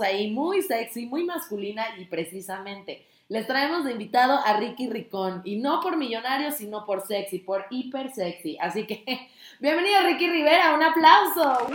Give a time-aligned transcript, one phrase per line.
[0.00, 5.42] ahí muy sexy, muy masculina y precisamente, les traemos de invitado a Ricky Ricón.
[5.44, 8.56] Y no por millonario, sino por sexy, por hiper sexy.
[8.60, 9.04] Así que,
[9.60, 11.66] bienvenido Ricky Rivera, un aplauso.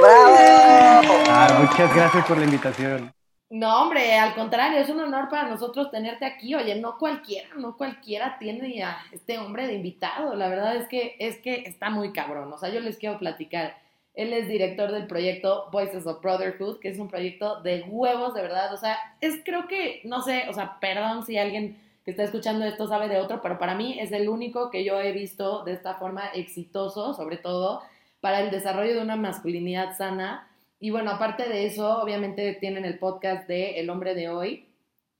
[0.00, 1.14] ¡Bravo!
[1.28, 3.12] Ah, muchas gracias por la invitación.
[3.48, 6.56] No, hombre, al contrario, es un honor para nosotros tenerte aquí.
[6.56, 10.34] Oye, no cualquiera, no cualquiera tiene a este hombre de invitado.
[10.34, 12.52] La verdad es que es que está muy cabrón.
[12.52, 13.85] O sea, yo les quiero platicar.
[14.16, 18.42] Él es director del proyecto Voices of Brotherhood, que es un proyecto de huevos, de
[18.42, 18.74] verdad.
[18.74, 22.64] O sea, es creo que, no sé, o sea, perdón si alguien que está escuchando
[22.64, 25.72] esto sabe de otro, pero para mí es el único que yo he visto de
[25.72, 27.82] esta forma exitoso, sobre todo
[28.20, 32.98] para el desarrollo de una masculinidad sana y bueno, aparte de eso, obviamente tienen el
[32.98, 34.66] podcast de El hombre de hoy.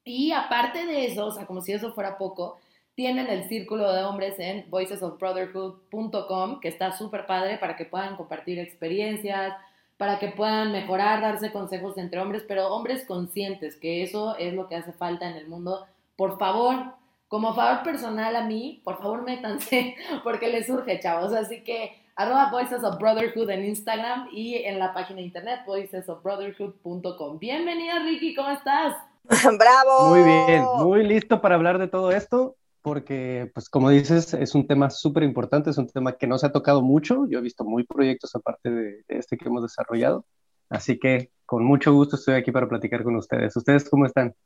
[0.04, 2.58] Y aparte de eso, o sea, como si eso fuera poco,
[2.96, 8.58] tienen el círculo de hombres en voicesofbrotherhood.com, que está súper padre para que puedan compartir
[8.58, 9.54] experiencias,
[9.98, 14.66] para que puedan mejorar, darse consejos entre hombres, pero hombres conscientes, que eso es lo
[14.66, 15.86] que hace falta en el mundo.
[16.16, 16.94] Por favor,
[17.28, 19.94] como favor personal a mí, por favor métanse,
[20.24, 21.34] porque les surge, chavos.
[21.34, 27.38] Así que arroba Voices of Brotherhood en Instagram y en la página de internet voicesofbrotherhood.com.
[27.38, 28.96] Bienvenida Ricky, ¿cómo estás?
[29.58, 30.08] Bravo.
[30.08, 32.56] Muy bien, muy listo para hablar de todo esto,
[32.86, 36.46] porque pues como dices, es un tema súper importante, es un tema que no se
[36.46, 40.24] ha tocado mucho, yo he visto muy proyectos aparte de, este que hemos desarrollado,
[40.70, 43.56] así que con mucho gusto estoy aquí para platicar con ustedes.
[43.56, 44.36] ¿Ustedes cómo están?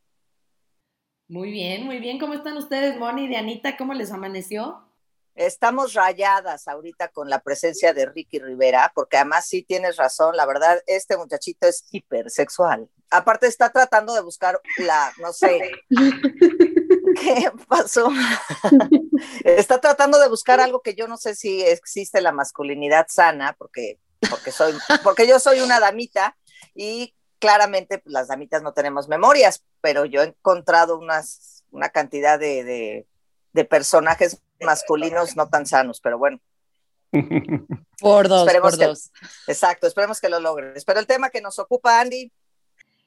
[1.29, 2.19] Muy bien, muy bien.
[2.19, 3.77] ¿Cómo están ustedes, Moni y Dianita?
[3.77, 4.87] ¿Cómo les amaneció?
[5.35, 10.47] Estamos rayadas ahorita con la presencia de Ricky Rivera, porque además sí tienes razón, la
[10.47, 12.89] verdad, este muchachito es hipersexual.
[13.11, 15.61] Aparte está tratando de buscar la, no sé,
[17.21, 18.11] ¿qué pasó?
[19.45, 23.99] está tratando de buscar algo que yo no sé si existe la masculinidad sana, porque,
[24.29, 26.37] porque, soy, porque yo soy una damita
[26.75, 32.39] y claramente pues, las damitas no tenemos memorias, pero yo he encontrado unas, una cantidad
[32.39, 33.07] de,
[33.53, 36.41] de personajes masculinos no tan sanos, pero bueno.
[38.01, 39.11] Por dos, por dos.
[39.47, 40.85] Exacto, esperemos que lo logres.
[40.87, 42.33] Pero el tema que nos ocupa, Andy.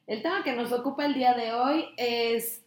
[0.06, 2.63] El tema que nos ocupa el día de hoy es,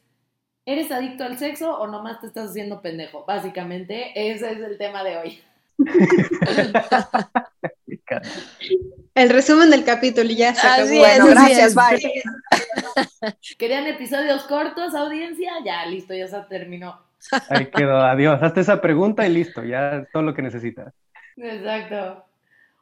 [0.67, 3.25] ¿eres adicto al sexo o nomás te estás haciendo pendejo?
[3.25, 5.41] Básicamente, ese es el tema de hoy.
[9.16, 10.89] el resumen del capítulo ya se acabó.
[10.89, 11.97] bueno, gracias, bye.
[13.57, 15.53] ¿Querían episodios cortos, audiencia?
[15.63, 17.01] Ya, listo, ya se terminó.
[17.49, 18.44] Ahí quedó, adiós.
[18.44, 20.94] Hazte esa pregunta y listo, ya es todo lo que necesitas.
[21.38, 22.25] Exacto.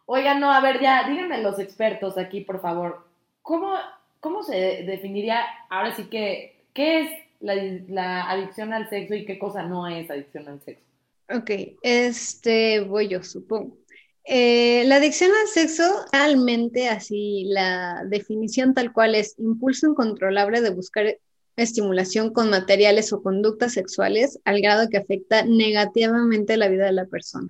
[0.08, 3.08] Oigan, no, a ver, ya, díganme los expertos aquí, por favor.
[3.44, 3.76] ¿Cómo,
[4.20, 9.64] cómo se definiría, ahora sí que, qué es la, adicción al sexo y qué cosa
[9.64, 10.84] no es adicción al sexo?
[11.30, 11.52] Ok,
[11.82, 13.78] este, voy yo, supongo.
[14.24, 20.72] Eh, la adicción al sexo, realmente así, la definición tal cual es impulso incontrolable de
[20.72, 21.20] buscar
[21.56, 27.06] estimulación con materiales o conductas sexuales al grado que afecta negativamente la vida de la
[27.06, 27.50] persona.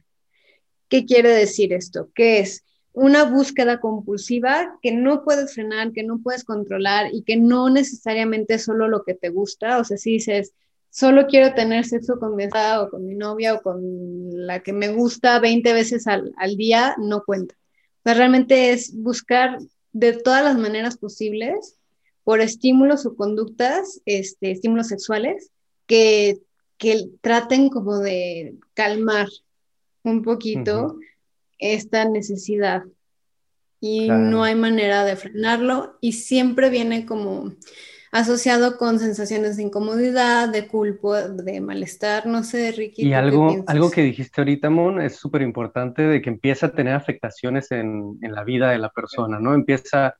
[0.89, 2.09] ¿Qué quiere decir esto?
[2.13, 2.64] Que es
[2.95, 8.53] una búsqueda compulsiva que no puedes frenar, que no puedes controlar y que no necesariamente
[8.55, 9.79] es solo lo que te gusta.
[9.79, 10.53] O sea, si dices,
[10.89, 13.81] solo quiero tener sexo con mi o con mi novia o con
[14.47, 17.53] la que me gusta 20 veces al, al día, no cuenta.
[17.55, 19.57] O sea, realmente es buscar
[19.91, 21.77] de todas las maneras posibles
[22.23, 25.51] por estímulos o conductas, este, estímulos sexuales,
[25.85, 26.39] que,
[26.77, 29.27] que traten como de calmar
[30.03, 30.97] un poquito
[31.59, 32.83] esta necesidad.
[33.79, 37.53] Y no hay manera de frenarlo y siempre viene como
[38.11, 43.05] asociado con sensaciones de incomodidad, de culpa, de malestar, no sé, Ricky.
[43.05, 46.93] Y algo, algo que dijiste ahorita, Mon, es súper importante de que empieza a tener
[46.95, 49.53] afectaciones en, en, la vida de la persona, ¿no?
[49.53, 50.15] Empieza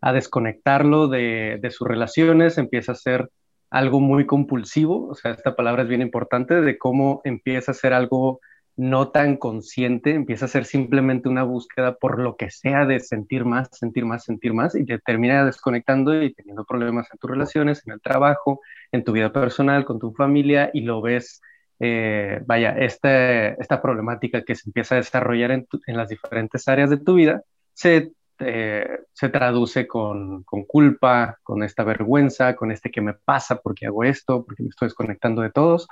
[0.00, 3.30] a desconectarlo de, sus relaciones, empieza a ser
[3.70, 7.92] algo muy compulsivo, o sea, esta palabra es bien importante, de cómo empieza a ser
[7.92, 8.40] algo
[8.80, 13.44] no tan consciente, empieza a ser simplemente una búsqueda por lo que sea de sentir
[13.44, 17.82] más, sentir más, sentir más, y te termina desconectando y teniendo problemas en tus relaciones,
[17.86, 18.60] en el trabajo,
[18.90, 21.42] en tu vida personal, con tu familia, y lo ves,
[21.78, 26.96] eh, vaya, este, esta problemática que se empieza a desarrollar en, las diferentes áreas de
[26.96, 27.42] tu vida,
[27.74, 28.12] se
[28.42, 34.04] eh, se traduce con, culpa, con esta vergüenza, con este que me pasa porque hago
[34.04, 35.86] esto, porque me estoy desconectando de todos,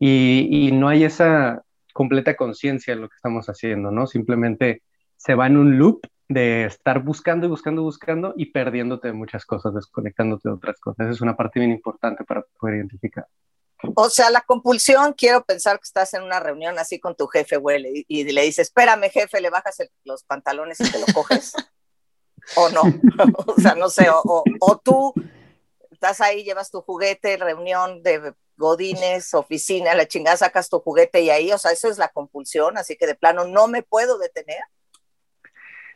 [0.00, 1.62] y, no hay esa
[1.92, 4.06] completa conciencia de lo que estamos haciendo, ¿no?
[4.06, 4.82] Simplemente
[5.16, 9.14] se va en un loop de estar buscando y buscando y buscando y perdiéndote de
[9.14, 11.06] muchas cosas, desconectándote de otras cosas.
[11.06, 13.26] Esa es una parte bien importante para poder identificar.
[13.96, 17.56] O sea, la compulsión, quiero pensar que estás en una reunión así con tu jefe,
[17.56, 21.52] güey, y, le dices, espérame, jefe, le bajas los pantalones y te lo coges.
[22.56, 22.82] o no,
[23.46, 25.12] o sea, no sé, o, o, tú
[25.90, 31.30] estás ahí, llevas tu juguete, reunión de godines, oficina, la chingada, sacas tu juguete y
[31.30, 34.60] ahí, o sea, eso es la compulsión, así que de plano no me puedo detener.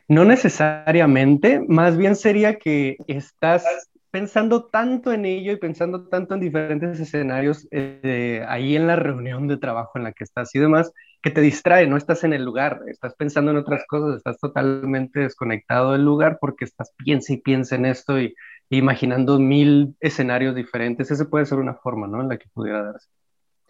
[0.07, 3.65] No necesariamente, más bien sería que estás
[4.09, 9.47] pensando tanto en ello y pensando tanto en diferentes escenarios eh, ahí en la reunión
[9.47, 12.43] de trabajo en la que estás y demás, que te distrae, no estás en el
[12.43, 17.37] lugar, estás pensando en otras cosas, estás totalmente desconectado del lugar porque estás piensa y
[17.37, 18.33] piensa en esto y
[18.69, 21.11] imaginando mil escenarios diferentes.
[21.11, 22.21] Esa puede ser una forma, ¿no?
[22.21, 23.07] En la que pudiera darse.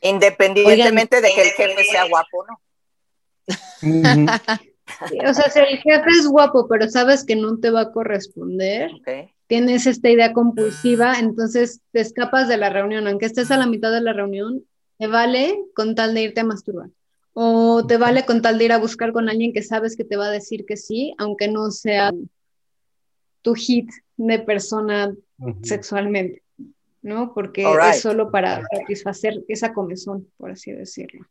[0.01, 2.59] Independientemente de que el jefe sea guapo, ¿no?
[5.29, 8.91] o sea, si el jefe es guapo, pero sabes que no te va a corresponder,
[9.47, 13.91] tienes esta idea compulsiva, entonces te escapas de la reunión, aunque estés a la mitad
[13.91, 14.63] de la reunión,
[14.97, 16.89] te vale con tal de irte a masturbar.
[17.33, 20.17] O te vale con tal de ir a buscar con alguien que sabes que te
[20.17, 22.11] va a decir que sí, aunque no sea
[23.44, 25.13] tu hit de persona
[25.61, 26.43] sexualmente,
[27.01, 27.33] ¿no?
[27.33, 31.25] Porque es solo para satisfacer esa comezón, por así decirlo.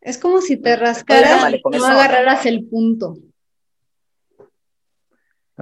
[0.00, 3.18] Es como si te rascaras y no agarraras el punto.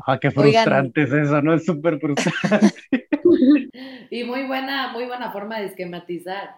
[0.07, 1.55] Ah, qué frustrante es eso, ¿no?
[1.55, 3.09] Es súper frustrante.
[4.11, 6.57] y muy buena, muy buena forma de esquematizar.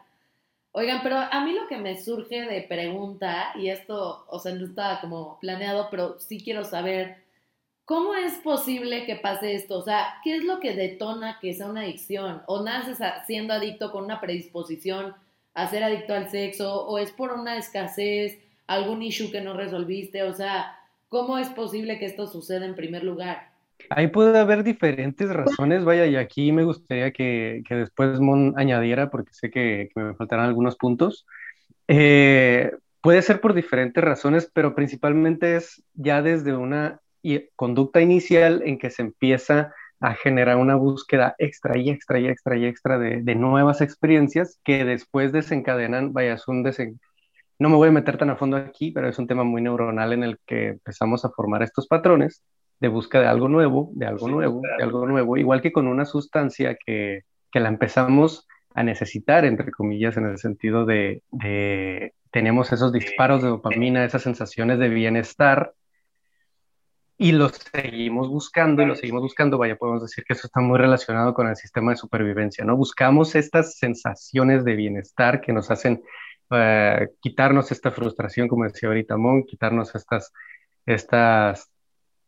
[0.73, 4.67] Oigan, pero a mí lo que me surge de pregunta, y esto, o sea, no
[4.67, 7.25] estaba como planeado, pero sí quiero saber,
[7.91, 9.79] ¿cómo es posible que pase esto?
[9.79, 12.43] O sea, ¿qué es lo que detona que sea una adicción?
[12.47, 15.15] ¿O naces siendo adicto con una predisposición
[15.55, 16.87] a ser adicto al sexo?
[16.87, 18.39] ¿O es por una escasez,
[18.69, 20.23] algún issue que no resolviste?
[20.23, 20.77] O sea,
[21.11, 23.51] ¿Cómo es posible que esto suceda en primer lugar?
[23.91, 29.33] Ahí puede haber diferentes razones, vaya, y aquí me gustaría que, después Mon añadiera, porque
[29.33, 31.27] sé que, me faltarán algunos puntos.
[31.89, 32.71] Eh,
[33.01, 37.01] puede ser por diferentes razones, pero principalmente es ya desde una
[37.57, 42.57] conducta inicial en que se empieza a generar una búsqueda extra y extra y extra
[42.57, 46.99] y extra de, de nuevas experiencias que después desencadenan, vaya, es un desen,
[47.59, 50.15] no me voy a meter tan a fondo aquí, pero es un tema muy neuronal
[50.15, 52.43] en el que empezamos a formar estos patrones
[52.81, 56.07] de búsqueda de algo nuevo, de algo nuevo, de algo nuevo, igual que con una
[56.07, 62.73] sustancia que, que la empezamos a necesitar, entre comillas, en el sentido de, de, tenemos
[62.73, 65.75] esos disparos de dopamina, esas sensaciones de bienestar,
[67.23, 70.79] y los seguimos buscando y los seguimos buscando, vaya, podemos decir que eso está muy
[70.79, 72.79] relacionado con el sistema de supervivencia, ¿no?
[72.79, 76.03] Buscamos estas sensaciones de bienestar que nos hacen
[76.51, 80.33] eh, quitarnos esta frustración, como decía ahorita Mon, quitarnos estas,
[80.87, 81.71] estas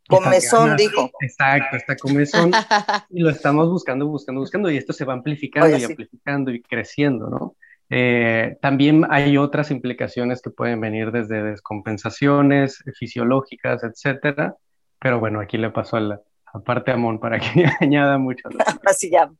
[0.06, 1.10] Comezón, dijo.
[1.20, 2.50] Exacto, esta comezón.
[3.08, 7.30] y lo estamos buscando, buscando, buscando, y esto se va amplificando y amplificando y creciendo,
[7.30, 7.56] ¿no?
[7.88, 14.56] Eh, también hay otras implicaciones que pueden venir desde descompensaciones fisiológicas, etcétera.
[15.02, 16.22] Pero bueno, aquí le paso a la,
[16.64, 18.48] parte a Mon para que añada mucho.
[18.66, 19.30] Ahora sí, ya.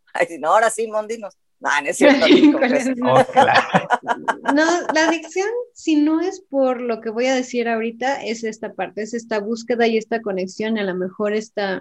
[0.41, 1.37] no, ahora sí, Mon, dinos.
[1.61, 2.27] No, no es cierto.
[3.05, 8.43] Oh, no, la adicción, si no es por lo que voy a decir ahorita, es
[8.43, 11.81] esta parte, es esta búsqueda y esta conexión, y a lo mejor esta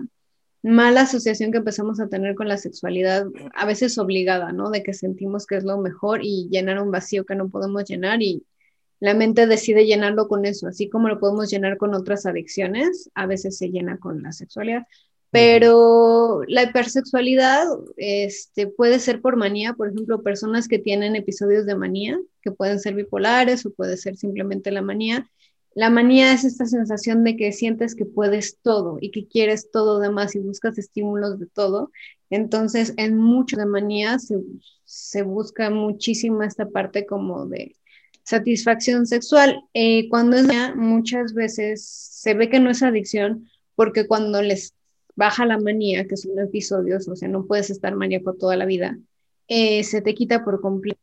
[0.62, 4.70] mala asociación que empezamos a tener con la sexualidad, a veces obligada, ¿no?
[4.70, 8.22] De que sentimos que es lo mejor y llenar un vacío que no podemos llenar
[8.22, 8.44] y
[9.02, 13.26] la mente decide llenarlo con eso, así como lo podemos llenar con otras adicciones, a
[13.26, 14.84] veces se llena con la sexualidad.
[15.32, 17.66] Pero la hipersexualidad
[17.98, 22.80] este, puede ser por manía, por ejemplo, personas que tienen episodios de manía, que pueden
[22.80, 25.28] ser bipolares o puede ser simplemente la manía.
[25.74, 30.00] La manía es esta sensación de que sientes que puedes todo y que quieres todo
[30.00, 31.92] demás y buscas estímulos de todo.
[32.30, 34.38] Entonces, en mucho de manía se,
[34.84, 37.76] se busca muchísimo esta parte como de
[38.24, 39.64] satisfacción sexual.
[39.74, 44.76] Eh, cuando es muchas veces se ve que no es adicción porque cuando les
[45.16, 48.98] baja la manía, que son episodios, o sea, no puedes estar maníaco toda la vida,
[49.48, 51.00] eh, se te quita por completo.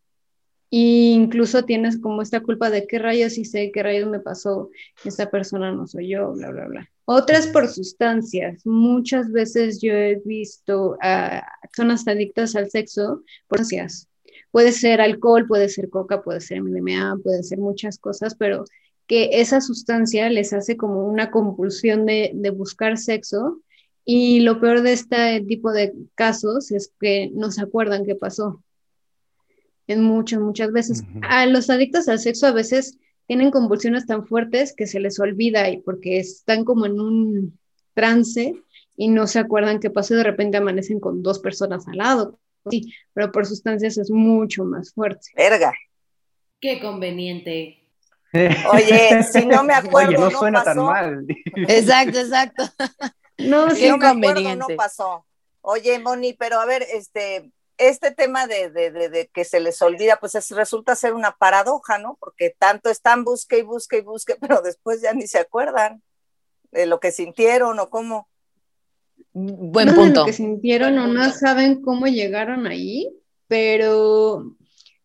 [0.71, 4.71] E incluso tienes como esta culpa de qué rayos hice, qué rayos me pasó,
[5.05, 6.91] esta persona no soy yo, bla, bla, bla.
[7.07, 8.67] Otras por sustancias.
[8.67, 14.09] Muchas veces yo he visto a personas adictas al sexo por sustancias.
[14.51, 18.65] Puede ser alcohol, puede ser coca, puede ser MDMA, puede ser muchas cosas, pero
[19.07, 23.63] que esa sustancia les hace como una compulsión de, de buscar sexo
[24.11, 28.65] y lo peor de este tipo de casos es que no se acuerdan qué pasó.
[29.87, 31.05] En muchas, muchas veces.
[31.21, 35.69] A los adictos al sexo a veces tienen convulsiones tan fuertes que se les olvida
[35.69, 37.59] y porque están como en un
[37.93, 38.55] trance
[38.97, 42.39] y no se acuerdan qué pasó y de repente amanecen con dos personas al lado,
[42.71, 45.29] sí, pero por sustancias es mucho más fuerte.
[45.37, 45.73] Verga.
[46.61, 47.85] Qué conveniente.
[48.73, 50.75] Oye, si no me acuerdo, Oye, no, no suena pasó.
[50.81, 51.27] tan mal.
[51.69, 52.65] Exacto, exacto.
[53.41, 55.25] No, Si no me acuerdo, no pasó.
[55.61, 59.81] Oye, Moni, pero a ver, este, este tema de, de- de- de que se les
[59.81, 62.17] olvida, pues es- resulta ser una paradoja, ¿no?
[62.19, 66.03] Porque tanto están busque y busque y busque, pero después ya ni se acuerdan
[66.73, 68.29] de lo que sintieron o cómo.
[69.33, 70.21] Buen no punto.
[70.21, 73.09] lo que sintieron o no saben cómo llegaron ahí,
[73.47, 74.55] pero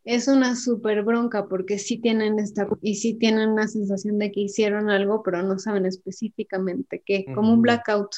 [0.03, 4.41] es una súper bronca porque sí tienen esta y sí tienen una sensación de que
[4.41, 8.09] hicieron algo, pero no saben específicamente qué, como un blackout.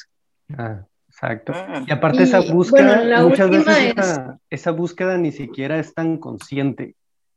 [0.56, 1.52] Ah, exacto.
[1.52, 1.84] Mm.
[1.88, 5.78] Y aparte esa Y, búsqueda, bueno, la muchas veces es- esa, esa búsqueda ni siquiera
[5.78, 6.94] es tan consciente,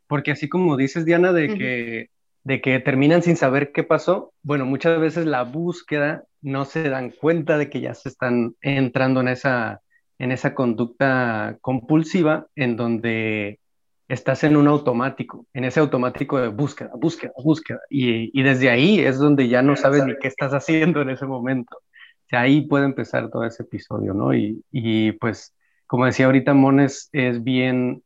[0.07, 1.57] porque así como dices, Diana, de Ujú.
[1.57, 2.09] que,
[2.43, 7.11] de que terminan sin saber qué pasó, bueno, muchas veces la búsqueda no se dan
[7.11, 9.81] cuenta de que ya se están entrando en esa,
[10.17, 13.59] en esa conducta compulsiva en donde
[14.07, 18.99] estás en un automático, en ese automático de búsqueda, búsqueda, búsqueda, y, y desde ahí
[18.99, 21.77] es donde ya no sabes ni qué estás haciendo en ese momento.
[21.77, 24.33] O sea, ahí puede empezar todo ese episodio, ¿no?
[24.33, 25.55] Y, y pues,
[25.87, 28.03] como decía ahorita Mones, es bien,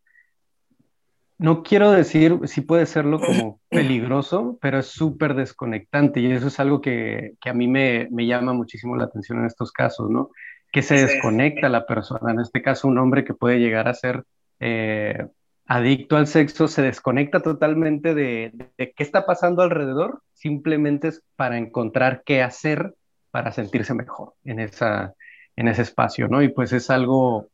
[1.38, 6.60] no quiero decir, sí puede serlo como peligroso, pero es súper desconectante y eso es
[6.60, 10.30] algo que, que a mí me, me llama muchísimo la atención en estos casos, ¿no?
[10.72, 14.24] Que se desconecta la persona, en este caso un hombre que puede llegar a ser
[14.60, 15.28] eh,
[15.66, 21.58] adicto al sexo, se desconecta totalmente de, de qué está pasando alrededor, simplemente es para
[21.58, 22.94] encontrar qué hacer
[23.34, 25.16] para sentirse mejor en, esa,
[25.56, 26.44] en ese espacio, ¿no?
[26.44, 27.48] Y pues es algo,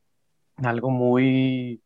[0.58, 1.82] algo muy,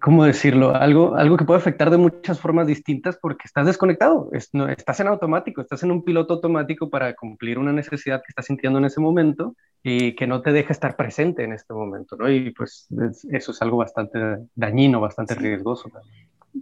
[0.00, 0.74] ¿cómo decirlo?
[0.74, 5.00] Algo, algo que puede afectar de muchas formas distintas porque estás desconectado, es- no, estás
[5.00, 8.84] en automático, estás en un piloto automático para cumplir una necesidad que estás sintiendo en
[8.84, 12.30] ese momento y que no te deja estar presente en este momento, ¿no?
[12.30, 14.18] Y pues es- eso es algo bastante
[14.54, 15.90] dañino, bastante riesgoso.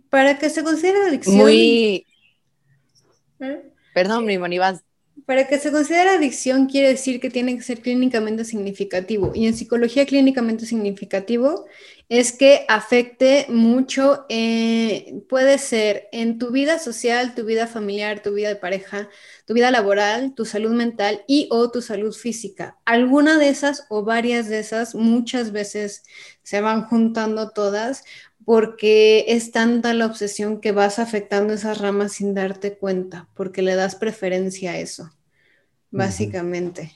[0.08, 2.06] Para que se considere adicción, Muy.
[3.40, 3.62] ¿eh?
[3.94, 4.82] Perdón, mi vas.
[5.26, 9.32] Para que se considere adicción quiere decir que tiene que ser clínicamente significativo.
[9.34, 11.66] Y en psicología clínicamente significativo
[12.08, 18.34] es que afecte mucho, eh, puede ser en tu vida social, tu vida familiar, tu
[18.34, 19.08] vida de pareja,
[19.46, 22.78] tu vida laboral, tu salud mental y o tu salud física.
[22.84, 26.02] Alguna de esas o varias de esas muchas veces
[26.42, 28.04] se van juntando todas
[28.44, 33.74] porque es tanta la obsesión que vas afectando esas ramas sin darte cuenta, porque le
[33.74, 35.10] das preferencia a eso,
[35.90, 36.92] básicamente.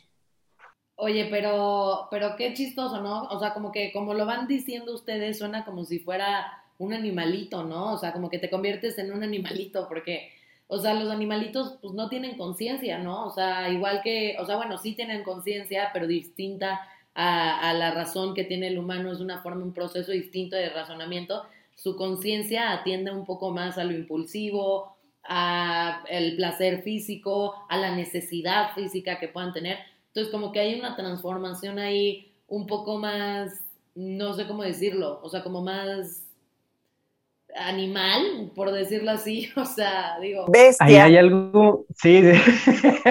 [0.97, 3.25] Oye, pero, pero qué chistoso, ¿no?
[3.25, 6.47] O sea, como que como lo van diciendo ustedes, suena como si fuera
[6.79, 7.93] un animalito, ¿no?
[7.95, 10.31] O sea, como que te conviertes en un animalito, porque,
[10.69, 13.27] o sea, los animalitos pues no tienen conciencia, ¿no?
[13.27, 16.81] O sea, igual que, o sea, bueno, sí tienen conciencia, pero distinta
[17.15, 21.45] a, la razón que tiene el humano, es una forma, un proceso distinto de razonamiento.
[21.77, 27.95] Su conciencia atiende un poco más a lo impulsivo, a el placer físico, a la
[27.95, 29.79] necesidad física que puedan tener.
[30.09, 35.29] Entonces, como que hay una transformación ahí un poco más, no sé cómo decirlo, o
[35.29, 36.24] sea, como más
[37.57, 41.05] animal, por decirlo así, o sea, digo, Ahí Bestia.
[41.05, 42.33] hay algo, sí, de-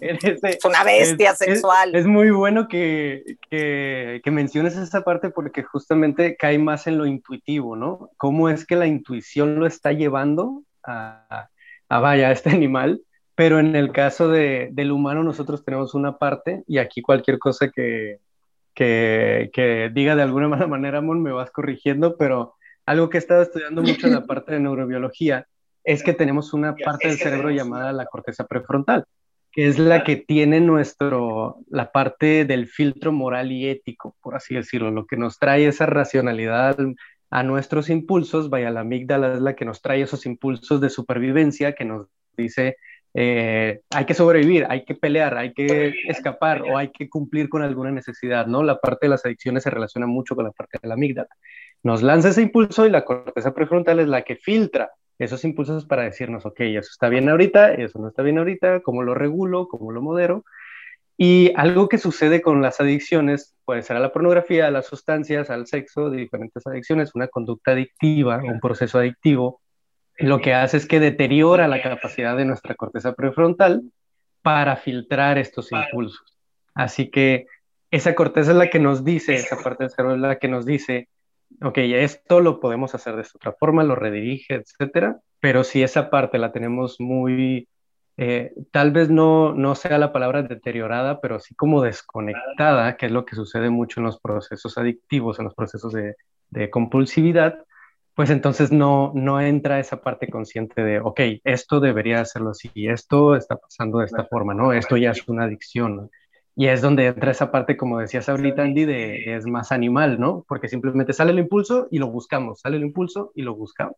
[0.00, 1.94] ese- Es una bestia es- es- sexual.
[1.94, 7.06] Es, muy bueno que, que, que menciones esa parte porque justamente cae más en lo
[7.06, 8.10] intuitivo, ¿no?
[8.16, 11.48] Cómo es que la intuición lo está llevando a,
[11.88, 13.02] a vaya, a este animal,
[13.34, 17.70] pero en el caso de, del humano nosotros tenemos una parte y aquí cualquier cosa
[17.70, 18.18] que,
[18.74, 22.54] que, que diga de alguna mala manera, Mon, me vas corrigiendo, pero
[22.86, 25.46] algo que he estado estudiando mucho en la parte de neurobiología
[25.84, 29.04] es que tenemos una parte del cerebro llamada la corteza prefrontal,
[29.52, 34.54] que es la que tiene nuestro, la parte del filtro moral y ético, por así
[34.54, 36.96] decirlo, lo que nos trae esa racionalidad al-
[37.30, 41.72] a nuestros impulsos, vaya, la amígdala es la que nos trae esos impulsos de supervivencia,
[41.74, 42.76] que nos dice,
[43.14, 47.62] eh, hay que sobrevivir, hay que pelear, hay que escapar o hay que cumplir con
[47.62, 48.62] alguna necesidad, ¿no?
[48.62, 51.28] La parte de las adicciones se relaciona mucho con la parte de la amígdala.
[51.82, 56.02] Nos lanza ese impulso y la corteza prefrontal es la que filtra esos impulsos para
[56.02, 59.92] decirnos, ok, eso está bien ahorita, eso no está bien ahorita, cómo lo regulo, cómo
[59.92, 60.44] lo modero.
[61.16, 65.48] Y algo que sucede con las adicciones, puede ser a la pornografía, a las sustancias,
[65.48, 69.62] al sexo, de diferentes adicciones, una conducta adictiva, un proceso adictivo,
[70.18, 73.82] lo que hace es que deteriora la capacidad de nuestra corteza prefrontal
[74.42, 76.38] para filtrar estos impulsos.
[76.74, 77.46] Así que
[77.90, 80.64] esa corteza es la que nos dice, esa parte del cerebro es la que nos
[80.64, 81.08] dice,
[81.62, 86.10] ok, esto lo podemos hacer de esta otra forma, lo redirige, etcétera, pero si esa
[86.10, 87.68] parte la tenemos muy
[88.18, 93.12] eh, tal vez no, no sea la palabra deteriorada, pero sí como desconectada, que es
[93.12, 96.16] lo que sucede mucho en los procesos adictivos, en los procesos de,
[96.50, 97.66] de compulsividad,
[98.14, 103.36] pues entonces no, no entra esa parte consciente de, ok, esto debería hacerlo así, esto
[103.36, 104.72] está pasando de esta forma, ¿no?
[104.72, 106.10] Esto ya es una adicción.
[106.56, 110.44] Y es donde entra esa parte, como decías ahorita, Andy, de es más animal, ¿no?
[110.48, 113.96] Porque simplemente sale el impulso y lo buscamos, sale el impulso y lo buscamos.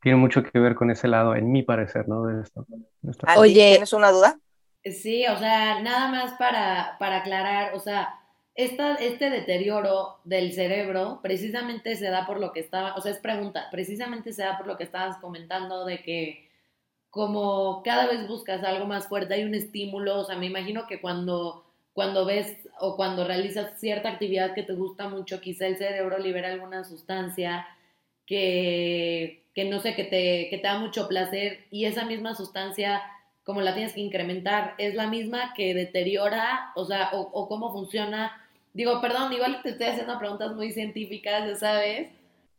[0.00, 2.24] Tiene mucho que ver con ese lado, en mi parecer, ¿no?
[2.24, 2.66] De esto.
[3.36, 4.38] Oye, ¿tienes una duda?
[4.82, 8.18] Sí, o sea, nada más para, para aclarar, o sea,
[8.54, 13.18] esta, este deterioro del cerebro precisamente se da por lo que estaba, o sea, es
[13.18, 16.48] pregunta, precisamente se da por lo que estabas comentando de que
[17.10, 21.00] como cada vez buscas algo más fuerte, hay un estímulo, o sea, me imagino que
[21.00, 21.64] cuando,
[21.94, 26.52] cuando ves o cuando realizas cierta actividad que te gusta mucho, quizá el cerebro libera
[26.52, 27.66] alguna sustancia
[28.26, 33.02] que, que no sé, que te, que te da mucho placer y esa misma sustancia
[33.44, 37.72] como la tienes que incrementar, es la misma que deteriora, o sea, o, o cómo
[37.72, 42.10] funciona Digo, perdón, igual te estoy haciendo preguntas muy científicas, ya sabes.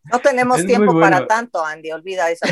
[0.06, 2.46] No tenemos tiempo para tanto, Andy, olvida eso.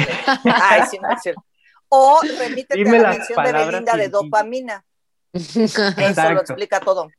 [0.44, 1.44] Ay, sí, no es cierto.
[1.88, 4.84] O remítete a la mención de Belinda de dopamina.
[5.34, 7.10] Eso lo explica todo.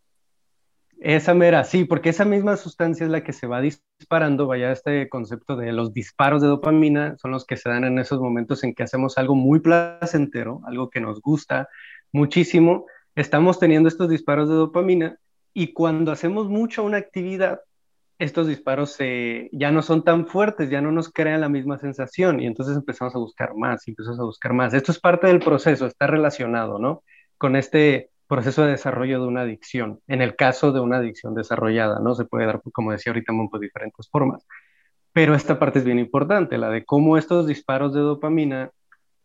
[1.00, 5.08] Esa mera, sí, porque esa misma sustancia es la que se va disparando, vaya este
[5.10, 8.74] concepto de los disparos de dopamina, son los que se dan en esos momentos en
[8.74, 11.68] que hacemos algo muy placentero, algo que nos gusta
[12.10, 15.18] muchísimo, estamos teniendo estos disparos de dopamina
[15.52, 17.60] y cuando hacemos mucho una actividad,
[18.18, 18.96] estos disparos
[19.52, 23.14] ya no son tan fuertes, ya no nos crean la misma sensación y entonces empezamos
[23.14, 24.72] a buscar más, y empezamos a buscar más.
[24.72, 27.02] Esto es parte del proceso, está relacionado, ¿no?
[27.38, 30.00] Con este proceso de desarrollo de una adicción.
[30.06, 32.14] En el caso de una adicción desarrollada, ¿no?
[32.14, 34.46] Se puede dar, como decía ahorita, por diferentes formas.
[35.12, 38.70] Pero esta parte es bien importante, la de cómo estos disparos de dopamina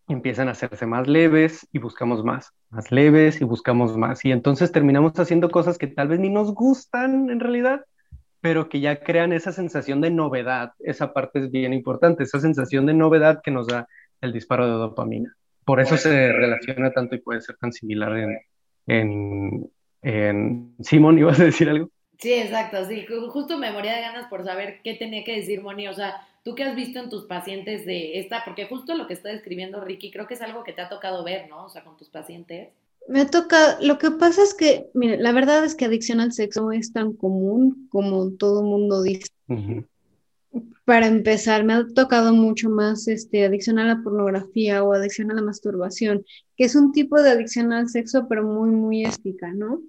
[0.07, 4.23] empiezan a hacerse más leves y buscamos más, más leves y buscamos más.
[4.25, 7.85] Y entonces terminamos haciendo cosas que tal vez ni nos gustan en realidad,
[8.41, 10.73] pero que ya crean esa sensación de novedad.
[10.79, 13.87] Esa parte es bien importante, esa sensación de novedad que nos da
[14.21, 15.35] el disparo de dopamina.
[15.69, 18.39] Por eso se relaciona tanto y puede ser tan similar en,
[18.87, 20.75] en, en...
[20.79, 21.91] Simón, ¿ibas a decir algo?
[22.17, 23.05] Sí, exacto, sí.
[23.27, 25.87] Justo me moría de ganas por saber qué tenía que decir Moni.
[25.87, 29.13] O sea, tú qué has visto en tus pacientes de esta, porque justo lo que
[29.13, 31.65] está describiendo Ricky, creo que es algo que te ha tocado ver, ¿no?
[31.65, 32.69] O sea, con tus pacientes.
[33.07, 36.63] Me toca, lo que pasa es que, mire, la verdad es que adicción al sexo
[36.63, 39.29] no es tan común como todo el mundo dice.
[40.85, 45.35] Para empezar, me ha tocado mucho más este, adicción a la pornografía o adicción a
[45.35, 46.25] la masturbación,
[46.57, 49.81] que es un tipo de adicción al sexo, pero muy, muy estica, ¿no?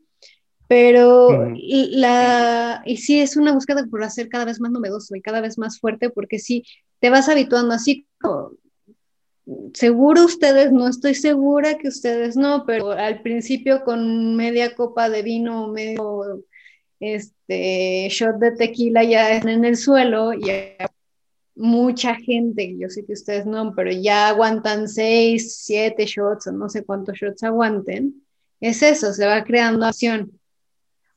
[0.69, 5.41] Pero la, y sí es una búsqueda por hacer cada vez más novedoso y cada
[5.41, 6.65] vez más fuerte, porque sí
[7.01, 8.53] te vas habituando así como,
[9.75, 15.23] seguro ustedes, no estoy segura que ustedes no, pero al principio con media copa de
[15.23, 16.45] vino, medio
[17.01, 20.45] este shot de tequila ya en el suelo, y
[21.57, 26.69] mucha gente, yo sé que ustedes no, pero ya aguantan seis, siete shots o no
[26.69, 28.23] sé cuántos shots aguanten,
[28.61, 30.33] es eso, se va creando acción.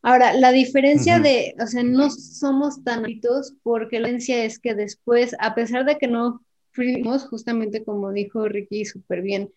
[0.01, 4.75] Ahora, la diferencia de, o sea, no somos tan altos porque la diferencia es que
[4.75, 6.41] después, a pesar de que no
[6.71, 9.49] fuimos, justamente como dijo Ricky súper bien,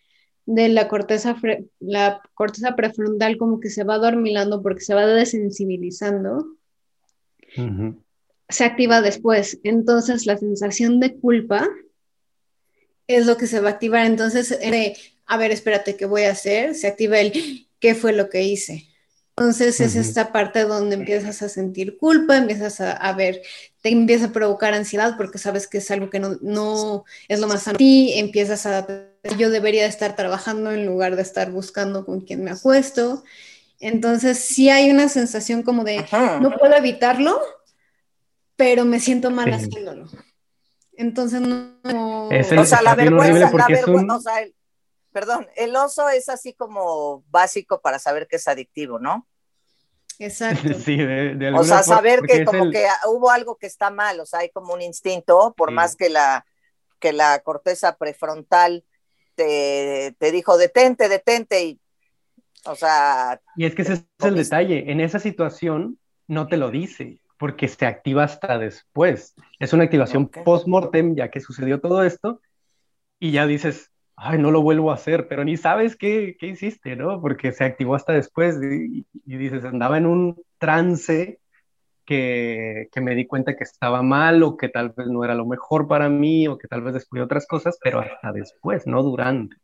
[0.47, 1.35] de la corteza,
[1.79, 6.55] la corteza prefrontal como que se va dormilando porque se va desensibilizando,
[8.49, 9.59] se activa después.
[9.63, 11.67] Entonces, la sensación de culpa
[13.07, 14.05] es lo que se va a activar.
[14.05, 16.75] Entonces, de, a ver, espérate, ¿qué voy a hacer?
[16.75, 18.87] Se activa el, ¿qué fue lo que hice?
[19.37, 23.43] Entonces es esta parte donde empiezas a sentir culpa, empiezas a, ver,
[23.81, 27.61] te empieza a provocar ansiedad porque sabes que es algo que no, es lo más
[27.61, 27.77] sano.
[27.79, 28.87] Y empiezas a,
[29.35, 33.23] yo debería estar trabajando en lugar de estar buscando con quién me acuesto.
[33.79, 36.05] Entonces sí hay una sensación como de,
[36.41, 37.39] no puedo evitarlo,
[38.55, 40.07] pero me siento mal haciéndolo.
[40.93, 41.77] Entonces no...
[41.83, 44.31] o sea, la vergüenza, la vergüenza,
[45.11, 49.27] perdón, el oso es así como básico para saber que es adictivo, ¿no?
[50.19, 50.69] Exacto.
[50.85, 54.39] Sí, de, o sea, saber que como que hubo algo que está mal, o sea,
[54.39, 56.45] hay como un instinto, por más que la,
[56.99, 58.83] que la corteza prefrontal
[59.37, 61.79] te, te, dijo detente, detente, y,
[62.65, 63.39] o sea...
[63.55, 65.97] Y es que ese es el detalle, en esa situación
[66.27, 69.35] no te lo dice, porque se activa hasta después.
[69.59, 72.41] Es una activación post-mortem, ya que sucedió todo esto,
[73.19, 76.95] y ya dices, ay, no lo vuelvo a hacer, pero ni sabes qué, qué hiciste,
[76.95, 77.21] ¿no?
[77.21, 81.39] Porque se activó hasta después y, dices, andaba en un trance
[82.07, 85.45] que, que, me di cuenta que estaba mal o que tal vez no era lo
[85.45, 89.57] mejor para mí o que tal vez descubrí otras cosas, pero hasta después, no durante.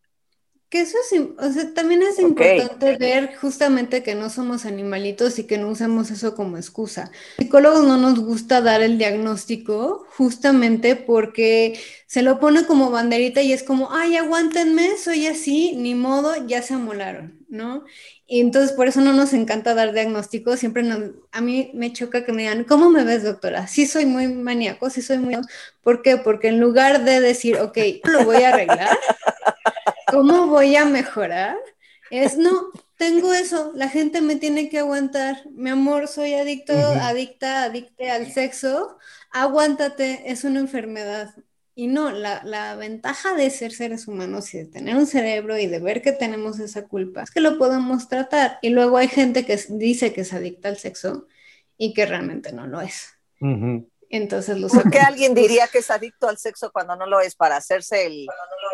[0.70, 2.42] Que eso es, o sea, también es Ok.
[2.42, 7.12] importante ver justamente que no somos animalitos y que no usemos eso como excusa.
[7.38, 13.54] Psicólogos no nos gusta dar el diagnóstico justamente porque se lo pone como banderita y
[13.54, 17.86] es como, ay, aguántenme, soy así, ni modo, ya se amolaron, ¿no?
[18.26, 22.26] Y entonces por eso no nos encanta dar diagnósticos, siempre nos, a mí me choca
[22.26, 23.68] que me digan, ¿cómo me ves, doctora?
[23.68, 25.36] Sí soy muy maníaco, sí soy muy...
[25.84, 26.18] ¿Por qué?
[26.18, 28.98] Porque en lugar de decir, ok, lo voy a arreglar,
[30.12, 31.58] ¿cómo voy a mejorar?
[32.10, 35.44] Es, no, tengo eso, la gente me tiene que aguantar.
[35.52, 38.98] Mi amor, soy adicto, adicta, adicte al sexo.
[39.32, 41.34] Aguántate, es una enfermedad.
[41.76, 45.68] Y no, la, la ventaja de ser seres humanos y de tener un cerebro y
[45.68, 48.60] de ver que tenemos esa culpa es que lo podemos tratar.
[48.62, 51.28] Y luego hay gente que dice que es adicta al sexo
[51.78, 53.10] y que realmente no lo es.
[53.42, 53.90] Ujú.
[54.14, 57.34] Entonces los ¿Por qué alguien diría que es adicto al sexo cuando no lo es?
[57.36, 58.28] ¿Para hacerse el,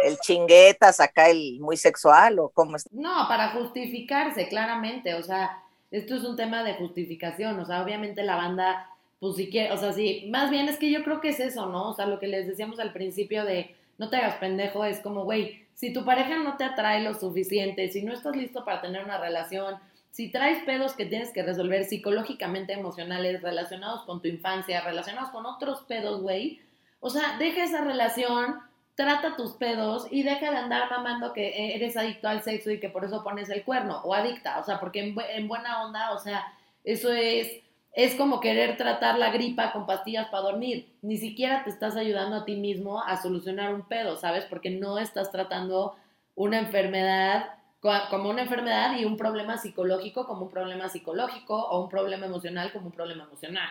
[0.04, 2.92] el chinguetas acá, el muy sexual o cómo es?
[2.92, 5.14] No, para justificarse, claramente.
[5.14, 7.58] O sea, esto es un tema de justificación.
[7.58, 10.92] O sea, obviamente la banda, pues si quiere, o sea, sí, más bien es que
[10.92, 11.90] yo creo que es eso, ¿no?
[11.90, 15.26] O sea, lo que les decíamos al principio de no te hagas pendejo es como,
[15.26, 19.04] güey, si tu pareja no te atrae lo suficiente, si no estás listo para tener
[19.04, 19.76] una relación,
[20.12, 25.46] si traes pedos que tienes que resolver psicológicamente, emocionales, relacionados con tu infancia, relacionados con
[25.46, 26.62] otros pedos, güey,
[27.02, 28.60] o sea, deja esa relación,
[28.96, 32.90] trata tus pedos y deja de andar mamando que eres adicto al sexo y que
[32.90, 36.20] por eso pones el cuerno o adicta, o sea, porque en, en buena onda, o
[36.20, 36.54] sea,
[36.84, 37.62] eso es
[37.94, 40.96] es como querer tratar la gripa con pastillas para dormir.
[41.02, 44.46] Ni siquiera te estás ayudando a ti mismo a solucionar un pedo, ¿sabes?
[44.46, 45.96] Porque no estás tratando
[46.36, 47.50] una enfermedad
[47.82, 52.26] co- como una enfermedad y un problema psicológico como un problema psicológico o un problema
[52.26, 53.70] emocional como un problema emocional.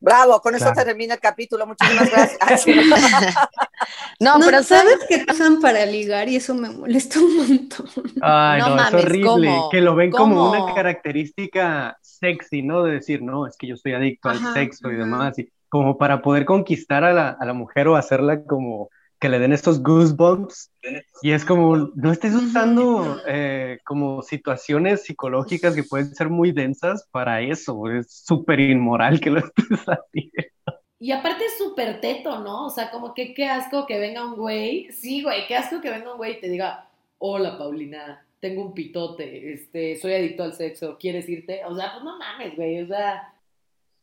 [0.00, 1.66] Bravo, con eso termina el capítulo.
[1.66, 2.64] Muchísimas gracias.
[4.20, 6.28] No, No, pero ¿sabes que usan para ligar?
[6.28, 7.86] Y eso me molesta un montón.
[8.20, 9.48] Ay, No no, mames, es horrible.
[9.48, 9.70] ¿cómo?
[9.70, 12.82] Que lo ven como una característica sexy, ¿no?
[12.82, 15.04] De decir, no, es que yo estoy adicto Ajá, al sexo y ajá.
[15.04, 15.38] demás.
[15.38, 19.38] Y como para poder conquistar a la, a la mujer o hacerla como que le
[19.38, 20.70] den estos goosebumps.
[21.22, 27.06] Y es como, no estés usando eh, como situaciones psicológicas que pueden ser muy densas
[27.10, 27.90] para eso.
[27.90, 30.32] Es súper inmoral que lo estés haciendo.
[31.00, 32.66] Y aparte es súper teto, ¿no?
[32.66, 34.90] O sea, como que qué asco que venga un güey.
[34.92, 38.74] Sí, güey, qué asco que venga un güey y te diga, hola Paulina, tengo un
[38.74, 41.64] pitote, este, soy adicto al sexo, ¿quieres irte?
[41.64, 43.32] O sea, pues no mames, güey, o sea,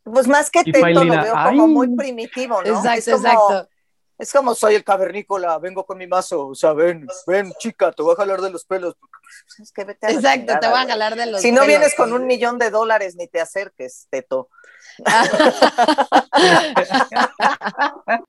[0.03, 1.71] Pues más que teto lo veo como ay.
[1.71, 2.69] muy primitivo, ¿no?
[2.69, 3.69] Exacto, es como, exacto.
[4.17, 8.01] Es como soy el cavernícola, vengo con mi mazo, o sea, ven, ven, chica, te
[8.01, 8.95] voy a jalar de los pelos.
[8.99, 11.67] Pues Es que vete a Exacto, te voy a jalar de los Si no pelos.
[11.67, 14.49] vienes con un millón de dólares, ni te acerques, teto.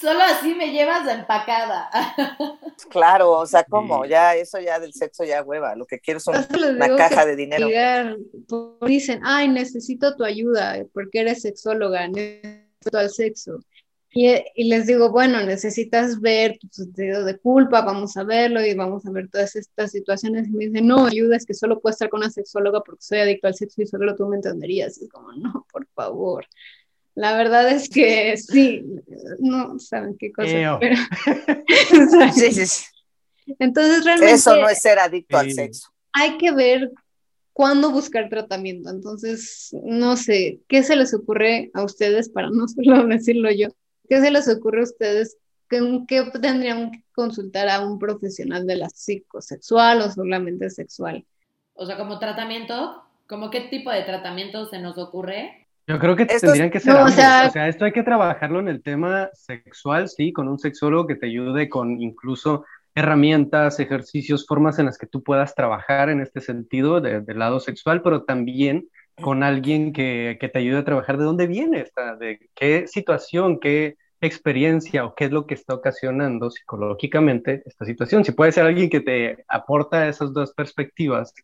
[0.00, 1.88] solo así me llevas de empacada.
[2.90, 4.04] Claro, o sea, ¿cómo?
[4.04, 5.76] Ya, eso ya del sexo ya hueva.
[5.76, 7.68] Lo que quiero es una caja de dinero.
[8.48, 13.58] por- dicen, ay, necesito tu ayuda porque eres sexóloga, necesito al sexo.
[14.14, 18.74] Y, y les digo, bueno, necesitas ver tu sentido de culpa, vamos a verlo y
[18.74, 20.48] vamos a ver todas estas situaciones.
[20.48, 23.20] Y me dicen, no, ayuda, es que solo puedo estar con una sexóloga porque soy
[23.20, 25.00] adicto al sexo y solo tú me entenderías.
[25.00, 26.46] Y es como, no, por favor.
[27.14, 28.84] La verdad es que sí,
[29.38, 30.78] no saben qué cosa.
[30.80, 30.96] Pero-
[32.34, 32.84] Sí, sí, sí.
[33.58, 35.88] Entonces, realmente Eso no es ser adicto al sexo.
[36.12, 36.90] hay que ver
[37.52, 38.90] cuándo buscar tratamiento.
[38.90, 43.68] Entonces, no sé, ¿qué se les ocurre a ustedes para no solo decirlo yo?
[44.12, 45.38] ¿Qué se les ocurre a ustedes?
[45.70, 51.24] ¿Qué, qué tendrían que consultar a un profesional de la psicosexual o solamente sexual?
[51.72, 55.66] O sea, como tratamiento, ¿como qué tipo de tratamiento se nos ocurre?
[55.86, 57.92] Yo creo que Esto es- tendrían que ser no, o sea- O sea, esto hay
[57.92, 62.66] que trabajarlo en el tema sexual, sí, con un sexólogo que te ayude con incluso
[62.94, 67.60] herramientas, ejercicios, formas en las que tú puedas trabajar en este sentido de- del lado
[67.60, 68.90] sexual, pero también
[69.22, 73.58] con alguien que, que te ayude a trabajar de dónde viene esta, de qué situación,
[73.58, 73.96] qué
[74.26, 78.24] experiencia o qué es lo que está ocasionando psicológicamente esta situación.
[78.24, 81.34] Si puede ser alguien que te aporta esas dos perspectivas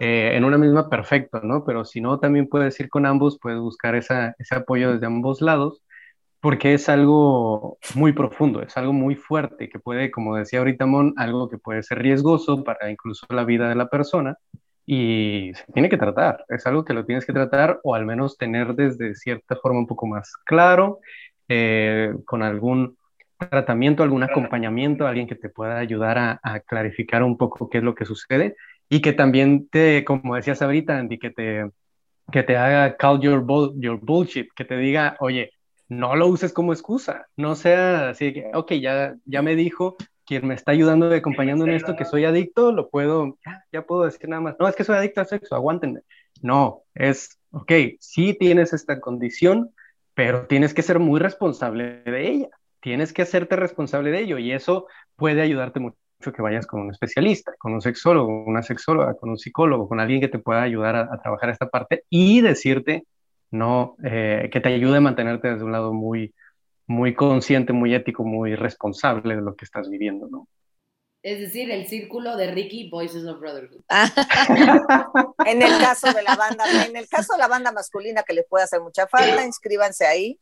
[0.00, 1.64] eh, en una misma, perfecto, ¿no?
[1.64, 5.40] Pero si no, también puedes ir con ambos, puedes buscar esa, ese apoyo desde ambos
[5.40, 5.82] lados,
[6.40, 11.14] porque es algo muy profundo, es algo muy fuerte, que puede, como decía ahorita Mon,
[11.16, 14.36] algo que puede ser riesgoso para incluso la vida de la persona
[14.86, 18.36] y se tiene que tratar, es algo que lo tienes que tratar o al menos
[18.36, 21.00] tener desde cierta forma un poco más claro,
[21.48, 22.96] eh, con algún
[23.38, 27.84] tratamiento, algún acompañamiento, alguien que te pueda ayudar a, a clarificar un poco qué es
[27.84, 28.56] lo que sucede
[28.88, 31.70] y que también te, como decías ahorita, Andy, que te,
[32.32, 35.50] que te haga call your, bull- your bullshit, que te diga, oye,
[35.88, 40.46] no lo uses como excusa, no sea así que, ok, ya, ya me dijo, quien
[40.46, 44.04] me está ayudando y acompañando en esto, que soy adicto, lo puedo, ya, ya puedo
[44.04, 46.00] decir nada más, no, es que soy adicto al sexo, aguántenme.
[46.42, 49.70] No, es, ok, sí tienes esta condición,
[50.14, 52.48] pero tienes que ser muy responsable de ella,
[52.80, 55.96] tienes que hacerte responsable de ello y eso puede ayudarte mucho
[56.32, 60.20] que vayas con un especialista, con un sexólogo, una sexóloga, con un psicólogo, con alguien
[60.20, 63.04] que te pueda ayudar a, trabajar esta parte y decirte,
[63.50, 66.34] no, eh, que te ayude a mantenerte desde un lado muy,
[66.86, 70.48] muy consciente, muy ético, muy responsable de lo que estás viviendo, ¿no?
[71.24, 73.80] Es decir, el círculo de Ricky Voices of Brotherhood.
[75.46, 78.42] en el caso de la banda, en el caso de la banda masculina que le
[78.42, 80.38] puede hacer mucha falta, inscríbanse ahí.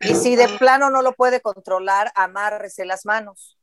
[0.00, 3.56] Y si de plano no lo puede controlar, amárrese las manos.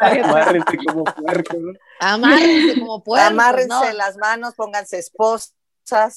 [0.00, 1.72] Amárrense como puerco, ¿no?
[2.00, 3.26] Amárrense como puerco.
[3.26, 5.52] Amárrense las manos, pónganse esposas.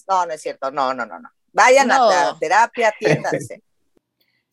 [0.08, 0.72] No, no es cierto.
[0.72, 1.30] No, no, no, no.
[1.52, 3.62] Vayan a terapia, atiéndanse.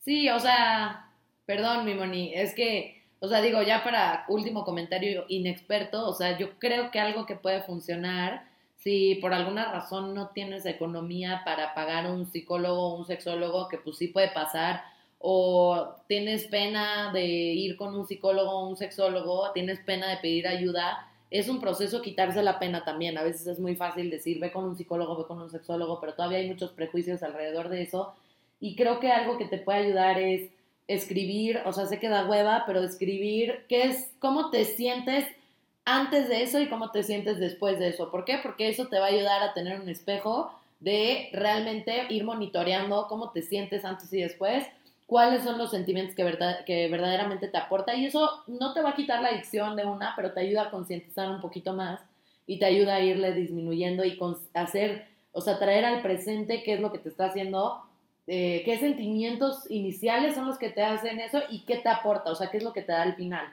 [0.03, 1.10] Sí, o sea,
[1.51, 6.37] perdón, mi Moni, es que, o sea, digo, ya para último comentario inexperto, o sea,
[6.37, 8.45] yo creo que algo que puede funcionar,
[8.77, 13.77] si por alguna razón no tienes economía para pagar un psicólogo o un sexólogo, que
[13.79, 14.83] pues sí puede pasar,
[15.19, 20.47] o tienes pena de ir con un psicólogo o un sexólogo, tienes pena de pedir
[20.47, 23.17] ayuda, es un proceso quitarse la pena también.
[23.17, 26.13] A veces es muy fácil decir, ve con un psicólogo, ve con un sexólogo, pero
[26.13, 28.15] todavía hay muchos prejuicios alrededor de eso.
[28.61, 30.49] Y creo que algo que te puede ayudar es
[30.93, 35.25] escribir, o sea, sé que da hueva, pero escribir qué es, cómo te sientes
[35.85, 38.11] antes de eso y cómo te sientes después de eso.
[38.11, 38.39] ¿Por qué?
[38.41, 43.31] Porque eso te va a ayudar a tener un espejo de realmente ir monitoreando cómo
[43.31, 44.65] te sientes antes y después
[45.05, 48.91] cuáles son los sentimientos que, verdad, que verdaderamente te aporta y eso no te va
[48.91, 51.99] a quitar la adicción de una, pero te ayuda a concientizar un poquito más
[52.47, 54.17] y te ayuda a irle disminuyendo y
[54.53, 57.81] hacer, o sea, traer al presente qué es lo que te está haciendo,
[58.33, 62.35] eh, qué sentimientos iniciales son los que te hacen eso y qué te aporta, o
[62.35, 63.45] sea, qué es lo que te da al final.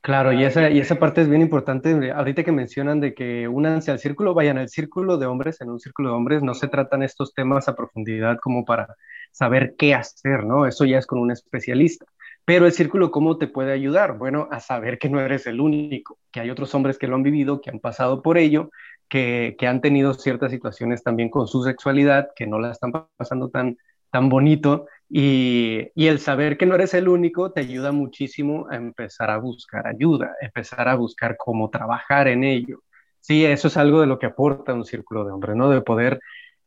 [0.00, 2.10] Claro, y esa, y esa parte es bien importante.
[2.10, 5.78] Ahorita que mencionan de que únanse al círculo, vayan al círculo de hombres, en un
[5.78, 8.96] círculo de hombres no se tratan estos temas a profundidad como para
[9.30, 10.64] saber qué hacer, ¿no?
[10.64, 12.06] Eso ya es con un especialista.
[12.46, 14.16] Pero el círculo, ¿cómo te puede ayudar?
[14.16, 17.22] Bueno, a saber que no eres el único, que hay otros hombres que lo han
[17.22, 18.70] vivido, que han pasado por ello,
[19.08, 23.76] que, han tenido ciertas situaciones también con su sexualidad, que no la están pasando tan,
[24.10, 24.86] tan bonito.
[25.08, 29.38] Y, y, el saber que no eres el único te ayuda muchísimo a empezar a
[29.38, 32.82] buscar ayuda, empezar a buscar cómo trabajar en ello.
[33.20, 35.70] Sí, eso es algo de lo que aporta un círculo de hombres, ¿no?
[35.70, 36.20] De poder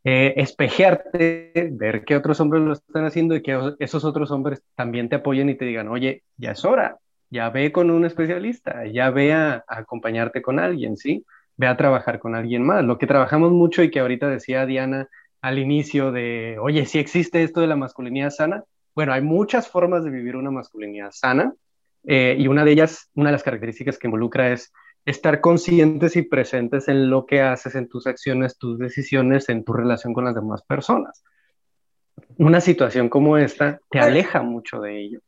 [0.03, 5.09] eh, espejearte, ver que otros hombres lo están haciendo y que esos otros hombres también
[5.09, 6.97] te apoyen y te digan, oye, ya es hora,
[7.29, 11.25] ya ve con un especialista, ya ve a, acompañarte con alguien, ¿sí?
[11.61, 12.83] Ve a trabajar con alguien más.
[12.83, 15.07] Lo que trabajamos mucho y que ahorita decía Diana
[15.41, 18.63] al inicio de, oye, si existe esto de la masculinidad sana,
[18.95, 21.53] bueno, hay muchas formas de vivir una masculinidad sana
[22.03, 24.73] eh, y una de ellas, una de las características que involucra es
[25.05, 29.73] estar conscientes y presentes en lo que haces, en tus acciones, tus decisiones, en tu
[29.73, 31.23] relación con las demás personas.
[32.37, 35.19] Una situación como esta te aleja mucho de ello,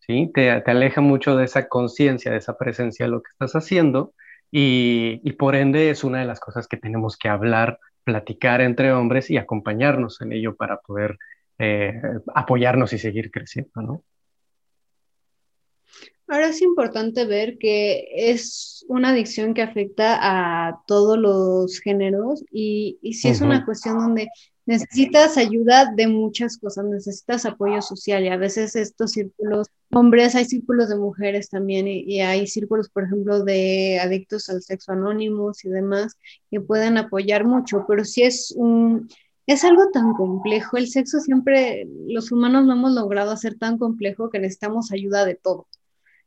[0.00, 0.32] ¿sí?
[0.34, 4.14] Te, aleja mucho de esa conciencia, de esa presencia de lo que estás haciendo
[4.50, 9.30] y, por ende es una de las cosas que tenemos que hablar, platicar entre hombres
[9.30, 11.18] y acompañarnos en ello para poder
[11.58, 12.00] eh,
[12.34, 14.04] apoyarnos y seguir creciendo, ¿no?
[16.28, 22.98] Ahora es importante ver que es una adicción que afecta a todos los géneros y,
[23.00, 24.28] y si es una cuestión donde
[24.66, 30.44] necesitas ayuda de muchas cosas, necesitas apoyo social y a veces estos círculos, hombres, hay
[30.44, 35.68] círculos de mujeres también y, hay círculos, por ejemplo, de adictos al sexo anónimos y
[35.68, 36.14] demás
[36.50, 39.08] que pueden apoyar mucho, pero si es un...
[39.48, 44.28] Es algo tan complejo, el sexo siempre, los humanos lo hemos logrado hacer tan complejo
[44.28, 45.68] que necesitamos ayuda de todo.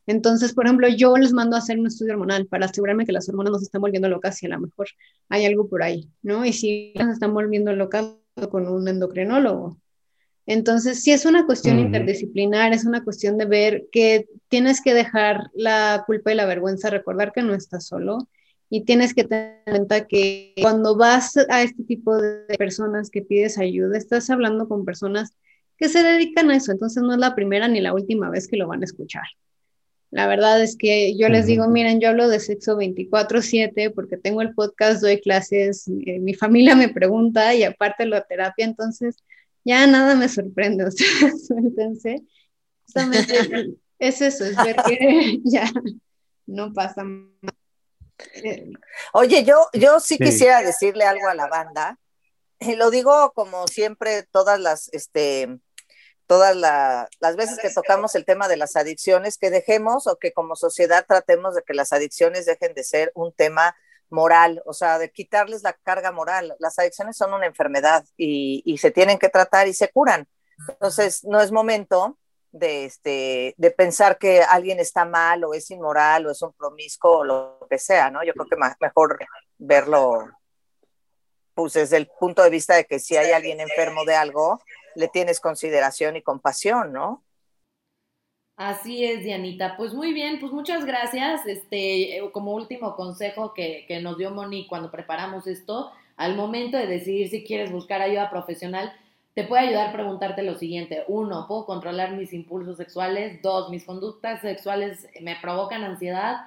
[0.07, 3.27] Entonces, por ejemplo, yo les mando a hacer un estudio hormonal para asegurarme que las
[3.27, 4.87] hormonas no se están volviendo locas y a lo mejor
[5.27, 6.45] hay algo por ahí, ¿no?
[6.45, 8.15] Y si se están volviendo locas
[8.49, 9.77] con un endocrinólogo.
[10.45, 15.51] Entonces, sí es una cuestión interdisciplinar, es una cuestión de ver que tienes que dejar
[15.53, 18.27] la culpa y la vergüenza, recordar que no estás solo
[18.69, 23.21] y tienes que tener en cuenta que cuando vas a este tipo de personas que
[23.21, 25.35] pides ayuda, estás hablando con personas
[25.77, 28.57] que se dedican a eso, entonces no es la primera ni la última vez que
[28.57, 29.23] lo van a escuchar.
[30.11, 34.41] La verdad es que yo les digo, miren, yo hablo de sexo 24/7 porque tengo
[34.41, 39.17] el podcast, doy clases, eh, mi familia me pregunta y aparte la terapia, entonces
[39.63, 42.23] ya nada me sorprende, sea, suéltense.
[43.99, 45.71] es eso, es ver que ya
[46.47, 47.53] no pasa más.
[48.43, 48.71] Eh,
[49.13, 51.99] Oye, yo, yo sí, quisiera decirle algo a la banda,
[52.77, 55.59] lo digo como siempre, todas las, este,
[56.29, 60.55] todas las veces que tocamos el tema de las adicciones, que dejemos o que como
[60.55, 63.75] sociedad tratemos de que las adicciones dejen de ser un tema
[64.11, 66.55] moral, o sea, de quitarles la carga moral.
[66.59, 70.27] Las adicciones son una enfermedad y, y se tienen que tratar y se curan.
[70.67, 72.19] Entonces, no es momento
[72.51, 77.17] de, este, de pensar que alguien está mal o es inmoral o es un promiscuo
[77.17, 78.23] o lo que sea, ¿no?
[78.23, 79.17] Yo creo que mejor
[79.57, 80.29] verlo
[81.55, 84.61] pues desde el punto de vista de que si hay alguien enfermo de algo,
[84.99, 87.23] le tienes consideración y compasión, ¿no?
[88.57, 89.77] Así es, Dianita.
[89.77, 91.45] Pues muy bien, pues muchas gracias.
[91.47, 96.85] Este, como último consejo que, que nos dio Moni cuando preparamos esto, al momento de
[96.85, 98.91] decidir si quieres buscar ayuda profesional,
[99.35, 101.05] te puede ayudar a preguntarte lo siguiente.
[101.07, 103.41] Uno, ¿puedo controlar mis impulsos sexuales?
[103.41, 106.41] Dos, ¿mis conductas sexuales me provocan ansiedad?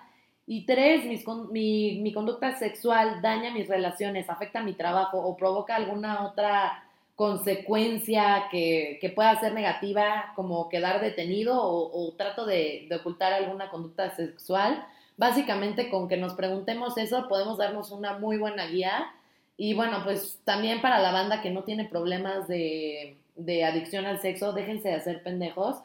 [0.46, 1.06] Y tres,
[1.50, 6.84] mi, mi conducta sexual daña mis relaciones, afecta mi trabajo o provoca alguna otra
[7.22, 13.70] consecuencia que, que pueda ser negativa, como quedar detenido o, trato de, de ocultar alguna
[13.70, 14.84] conducta sexual.
[15.16, 19.12] Básicamente con que nos preguntemos eso podemos darnos una muy buena guía
[19.56, 23.16] y bueno, pues también para la banda que no tiene problemas de,
[23.64, 25.76] adicción al sexo, déjense de hacer pendejos.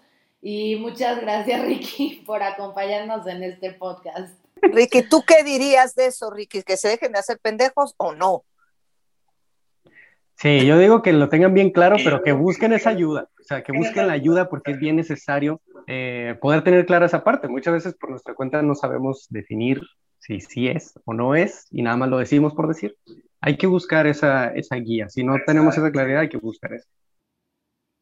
[0.42, 4.36] Y muchas gracias, Ricky, por acompañarnos en este podcast.
[4.60, 6.64] Ricky, ¿tú qué dirías de eso, Ricky?
[6.64, 8.44] ¿Que se dejen de hacer pendejos o no?
[10.40, 13.30] Sí, yo digo que lo tengan bien claro, pero que busquen esa ayuda.
[13.40, 17.24] O sea, que busquen la ayuda porque es bien necesario eh, poder tener clara esa
[17.24, 17.48] parte.
[17.48, 19.82] Muchas veces por nuestra cuenta no sabemos definir
[20.20, 22.96] si sí es o no es y nada más lo decimos por decir
[23.42, 25.10] hay que buscar esa, esa guía.
[25.10, 26.88] Si no tenemos esa claridad, hay que buscar eso.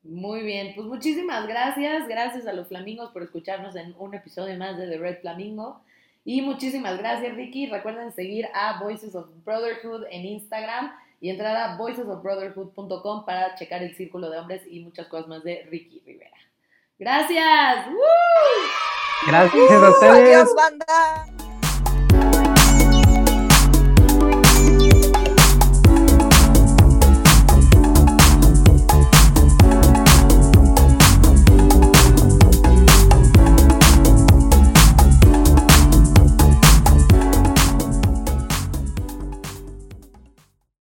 [0.03, 2.07] Muy bien, pues muchísimas gracias.
[2.07, 5.81] Gracias a los flamingos por escucharnos en un episodio más de The Red Flamingo.
[6.23, 7.67] Y muchísimas gracias, Ricky.
[7.67, 10.91] Recuerden seguir a Voices of Brotherhood en Instagram
[11.25, 15.65] y entrar a voicesofbrotherhood.com para checar el círculo de hombres y muchas cosas más de
[15.71, 16.37] Ricky Rivera.
[16.99, 17.87] Gracias.
[19.25, 20.27] Gracias a ustedes.
[20.27, 21.34] Adiós, banda.